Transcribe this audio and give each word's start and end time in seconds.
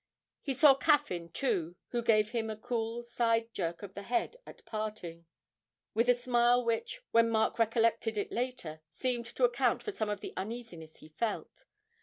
He 0.41 0.55
saw 0.55 0.73
Caffyn 0.73 1.29
too, 1.29 1.75
who 1.89 2.01
gave 2.01 2.29
him 2.31 2.49
a 2.49 2.55
cool 2.57 3.03
side 3.03 3.53
jerk 3.53 3.83
of 3.83 3.93
the 3.93 4.01
head 4.01 4.35
at 4.47 4.65
parting, 4.65 5.27
with 5.93 6.09
a 6.09 6.15
smile 6.15 6.65
which, 6.65 7.01
when 7.11 7.29
Mark 7.29 7.59
recollected 7.59 8.17
it 8.17 8.31
later, 8.31 8.81
seemed 8.89 9.27
to 9.27 9.43
account 9.43 9.83
for 9.83 9.91
some 9.91 10.09
of 10.09 10.21
the 10.21 10.33
uneasiness 10.35 10.95
he 11.01 11.09
felt. 11.09 11.65